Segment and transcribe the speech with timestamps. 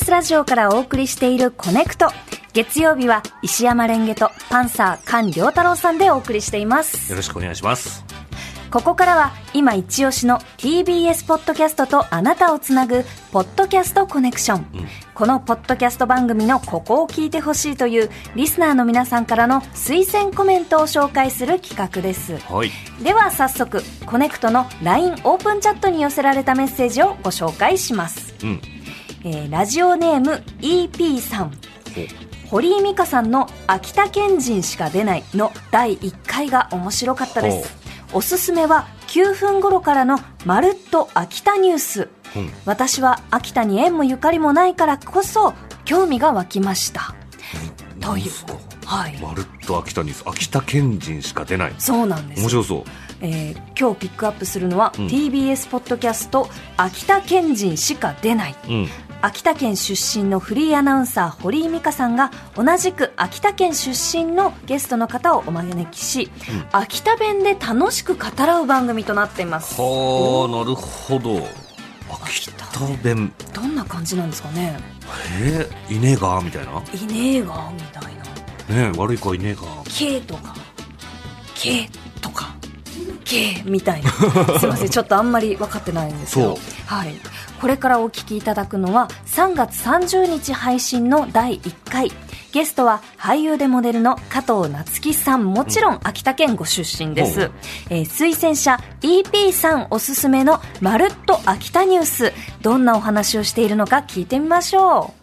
[0.00, 2.08] TBS ラジオからお送りしているコネクト。
[2.54, 7.10] 月曜日は石山蓮華とパンサー菅良太郎さんでお送りしています。
[7.10, 8.02] よろしくお願いします。
[8.70, 14.66] ここからは今一押しの TBS ポッドキャストとあなたをつなぐポッドキャストコネクション、
[15.12, 22.70] このポッドキャスト番組のここを聞いてほしいというリスナーの皆さんからの推薦コメントを紹介する企画ですはい。
[23.02, 28.79] では早速コネクトの LINE オープンチャットに寄せられたメッセージをご紹介します、うん。
[29.24, 31.52] えーラジオネーム EP さん。
[32.48, 37.76] 堀井美香さんの「秋田県人しか出ない」の第1回が面白かったです。
[38.12, 42.52] おすすめは9分頃からの「まるっと秋田ニュース」うん。
[42.64, 47.14] 私は秋田に縁もゆかりもないからこそ興味が湧きました。
[48.00, 48.30] という。
[48.86, 49.16] はい。
[49.20, 50.22] まるっと秋田ニュース。
[50.26, 51.74] 秋田県人しか出ない。
[51.78, 52.40] そうなんです。
[52.42, 52.84] 面白そう。
[53.20, 55.06] えー今日ピックアップするのは、うん。
[55.06, 58.88] TBS ポッドキャスト「秋田県人しか出ない」うん。
[59.22, 66.30] 秋田県出身のフリーアナウンサー堀井美香さんが同じく秋田県出身のゲストの方をお招きし、
[66.72, 69.78] 秋田弁で楽しく語らう番組となっています。
[69.80, 71.46] はあ、なるほど。
[72.24, 72.64] 秋田
[73.02, 73.30] 弁。
[73.52, 74.78] どんな感じなんですかね。
[75.42, 76.82] えー、いねえがみたいな？
[76.94, 78.22] いねえがみたいな。
[78.74, 79.62] ねえ、悪い子はいねえが。
[79.84, 80.54] 「け」とか
[81.54, 81.90] 「け」
[82.22, 82.54] とか
[83.24, 84.10] 「け」みたいな。
[84.58, 86.56] すいませんちょっとあんまり分かってないんですけど。
[86.56, 86.64] そう。
[86.86, 87.14] はい
[87.60, 92.10] これからお聞きいただくのは3月30日配信の第1回。
[92.52, 95.52] ゲストは俳優でモデルの加藤夏樹さん。
[95.52, 97.52] もちろん秋田県ご出身です、ほう
[97.90, 105.20] えー推薦者 EP さんおすすめの「まるっと秋田ニュース」どんなお話をしているのか聞いてみましょう。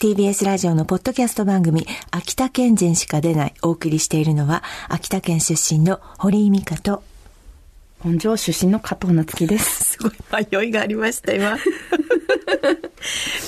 [0.00, 7.02] TBS ラジオのポッドキャスト番組、秋田県人しか出ない、お送りしているのは、秋田県出身の堀井美香と、
[8.04, 9.94] 本庄出身の加藤夏樹です。
[9.94, 10.12] すごい
[10.60, 11.56] 迷いがありました、今。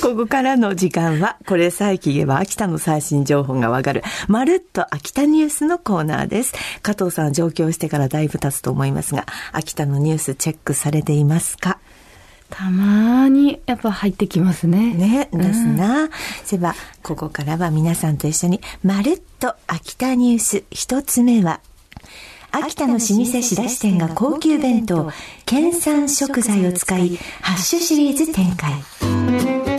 [0.00, 6.54] ここからの時間は、これさえ聞けば秋田の最新情報がわかる、まるっと秋田ニュースのコーナーです。
[6.80, 11.78] 加藤さん上京してからだいぶ経つと思いますが、秋田のニュースチェックされていますか？
[12.48, 14.94] たまにやっぱ入ってきますね。
[14.94, 16.08] ね、ですな。
[16.44, 21.60] そういえば、ここからは皆さんと一緒に、まるっと秋田ニュース一つ目は、
[22.58, 25.10] 秋田の老舗仕出し店が高級弁当、
[25.44, 29.75] 県産食材を使い、ハッシュシリーズ展開。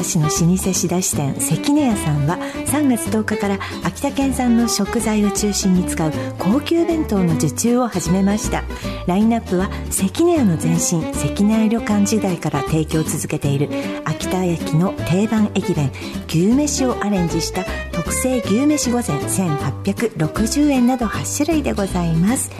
[0.00, 8.64] 田市の老舗仕出し店関根屋さんは3月10日から秋田県産の食材を中心に使う高級弁当の受注を始めました。
[9.06, 13.68] ラインナップは関根屋の前身関根屋旅館時代から提供を続けている
[14.04, 15.92] 秋田駅の定番駅弁
[16.28, 22.50] 牛飯をアレンジした特製牛飯御膳1860円など8種類でございます。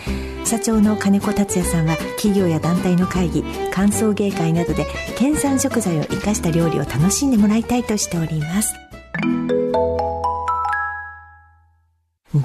[0.44, 4.86] 社長の金子達也さんは企業や団体の会議歓送迎会などで
[5.16, 8.74] 県産食材を生かした料理を楽しんでもらいたいとしております。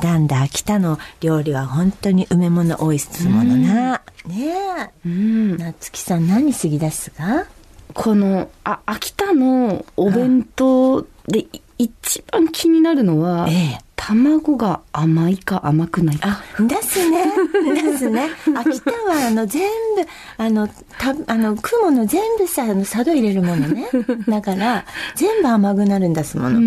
[0.02, 4.90] なんだ秋田の料理は本当に梅物多いですものな、ねえ。
[5.06, 5.58] うん。
[5.58, 7.46] 夏木さん何過ぎですか
[7.94, 16.42] この、あ、秋田のお弁当でい一番気になるのは、ええ卵が甘いか甘くないか。
[16.60, 17.26] あ、ですね。
[17.74, 18.30] ですね。
[18.56, 23.88] 秋田は、あの、全部、あの、た、あの、食うもの全部さ、あの、佐渡入れるものね。
[24.28, 24.86] だから、
[25.16, 26.60] 全部甘くなるんですもの。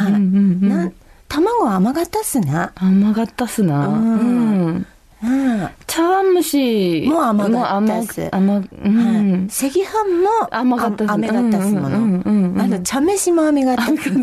[0.00, 0.92] はい
[1.28, 2.70] 卵は甘かったっすな。
[2.76, 3.88] 甘かったっすな。
[3.88, 4.86] ううんん。
[5.24, 5.68] うん。
[5.88, 9.48] 茶碗蒸しもう甘かったっす甘、甘、うはいん。
[9.50, 12.62] 赤飯も甘かったっすあ甘かったっすもの。
[12.62, 14.10] あと、茶飯も甘かったっす。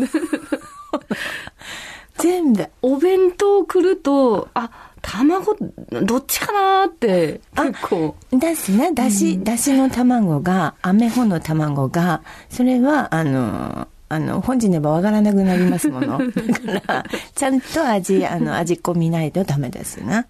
[2.24, 2.66] 全部。
[2.80, 4.70] お弁当来ると、あ、
[5.02, 5.54] 卵、
[5.90, 8.14] どっちかなーって、結構。
[8.32, 8.92] ですね。
[8.92, 16.16] だし、だしの卵が、アメホの卵が、それは、あの、あの、本人ではわからなくなりますもの。
[16.64, 20.26] だから、ちゃんと味、あの、味込みないとダメですな。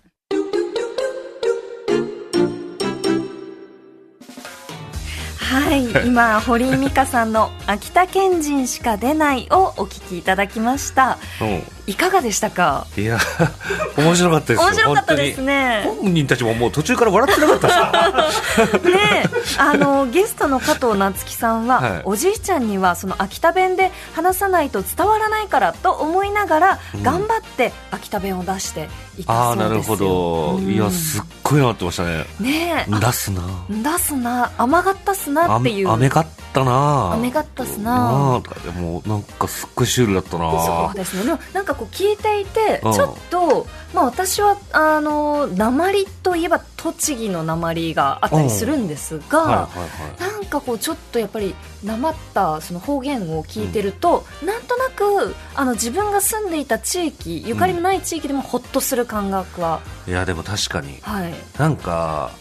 [5.55, 11.19] はい、今堀井美香さんの「秋田県人しか出ない」をお聞きいただきました
[11.84, 12.87] ういかがでしたか？
[12.97, 13.01] ん。
[13.01, 13.19] いや、
[13.97, 14.63] 面白かったですよ。
[14.69, 15.85] 面白かったです本ね。
[16.03, 17.93] 本人たちももう途中から笑ってなかったさ。
[18.89, 19.25] ね
[19.59, 28.89] あのゲストの加藤夏樹さんは、はいおじいちゃんにはその秋田弁で話さないと伝わらないからと思いながら、うん頑張って秋田弁を出して
[29.19, 30.51] いたああ、そうですよなるほど。
[30.57, 32.25] うんいや、すっごいなってましたね。
[32.41, 33.43] ねえ出すな。
[33.69, 37.13] 出すな甘がったすなっていうあめかったな。
[37.15, 40.51] 雨がったすななもなんかすっごいシュールだったな。
[40.51, 42.93] そうですねでもなんかこう聞いていてうん。
[42.93, 49.89] ちょっとまあ、私はあの鉛といえば栃木の鉛があったりするんですが、はいはい
[50.21, 50.33] はい。
[50.33, 51.55] なんかこうちょっとやっぱり
[51.85, 60.99] なまったその方言を聞いてると、なんとなくあの自分が住んでいた地域ゆかりのない地域でもほっとする感覚は、いやでも確かに。
[61.03, 61.35] はい。
[61.57, 62.33] なんか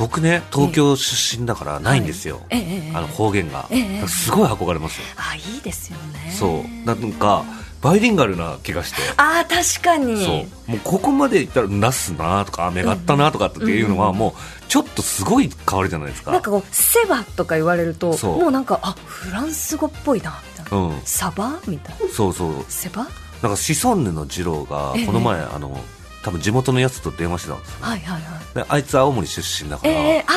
[0.00, 3.68] 僕ね東京出身だからないんですよ、ええええあの方言が、
[4.08, 6.32] すごい憧れますよ、あいいですよね。
[6.32, 6.86] そう。
[6.86, 7.44] なんか
[7.82, 8.96] バイリンガルな気がして。
[9.16, 10.24] あー確かに。
[10.24, 10.70] そう。
[10.70, 14.32] もうここまでいったらなすなとか雨があったなとかっていうのはもう
[14.68, 16.30] ちょっとすごい変わるじゃないですか。
[16.32, 21.00] なんかこうセバとか言われるともうなんかあフランス語っぽいなみたいな、うん。
[21.04, 21.58] サバ？
[21.66, 22.12] みたいな。
[22.12, 22.64] そうそう。
[22.68, 23.06] セバ？
[23.42, 25.06] なんかシソンヌの二郎がええ。
[25.06, 25.78] この前、あの
[26.22, 28.54] 多分地元のやつと電話してたんですよ、はいはいはい。
[28.54, 30.32] であいつ青森出身だから、ええあ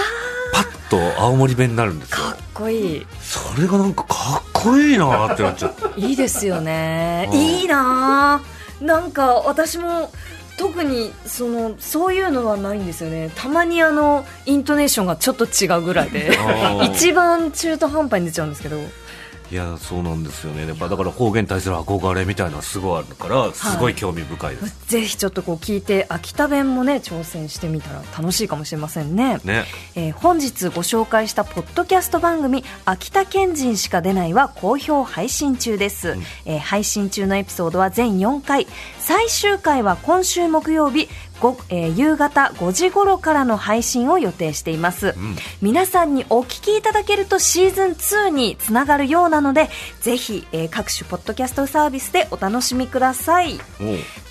[0.53, 2.17] パッと青森弁になるんですよ。
[2.17, 3.07] ーかっこいい。
[3.19, 5.81] それがなんかかっこいいなってなっちゃって。
[5.99, 7.27] いいですよね。
[7.31, 7.37] うん。
[7.39, 8.41] いいなあ
[8.83, 10.11] なんか私も
[10.57, 13.31] 特にそのそういうのはないんですよね。
[13.35, 16.37] たまにあのイントネーションがちょっと違うぐらいで。
[16.93, 18.79] 一番中途半端に出ちゃうんですけど
[19.51, 20.65] いやそうなんですよね。
[20.65, 29.39] やっぱだから方言に対する憧れみたいなのはすごいあるからすごい興味深いです、ぜひちょっとこう聞いて秋田弁もね挑戦してみたら楽しいかもしれませんね。
[29.43, 29.65] ね。
[29.95, 38.67] えー本日ご紹介したポッドキャスト番組「秋田県人しか出ない」は好評配信中です、えー配信中のエピソードは全4回。
[38.99, 41.09] 最終回は今週木曜日
[41.43, 45.13] ごえー夕方5時頃からの配信を予定しています、ん。
[45.61, 49.69] 皆さんにお聞きいただけるとシーズン2につながるようなので
[49.99, 53.59] ぜひ、えー各種ポッドキャストサービスでお楽しみください。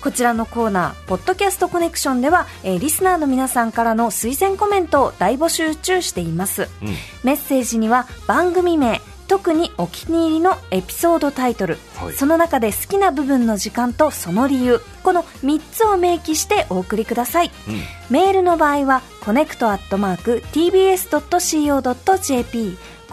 [0.01, 6.63] こちらのコーナー、ポッドキャストコネクションでは、えーリスナーの皆さんからの推薦コメントを大募集中しています。
[6.81, 6.87] うん。
[7.23, 12.13] メッセージには番組名、特にお気に入りのエピソードタイトル、はい。
[12.13, 17.51] その中で好きな部分の時間とその理由、この3つを明記してお送りください。
[17.67, 17.81] うん。
[18.09, 21.83] メールの場合は、コネクトアットマーク tbs.co.jp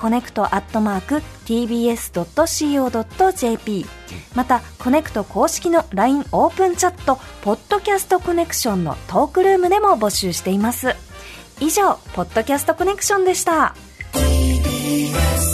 [0.01, 2.27] コネクトアットマーク tbs.co.jp
[4.35, 10.97] また、コネクト公式の LINE オープンチャット、ポッドキャストコネクションのトークルームでも募集しています。
[11.61, 13.75] 以上、ポッドキャストコネクションでした。
[14.12, 15.50] TBS